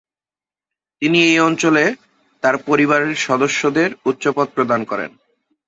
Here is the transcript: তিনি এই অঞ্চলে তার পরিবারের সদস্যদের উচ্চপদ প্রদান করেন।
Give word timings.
তিনি 1.01 1.19
এই 1.23 1.37
অঞ্চলে 1.39 1.83
তার 2.43 2.55
পরিবারের 2.67 3.13
সদস্যদের 3.27 3.89
উচ্চপদ 4.05 4.47
প্রদান 4.55 4.81
করেন। 4.83 5.11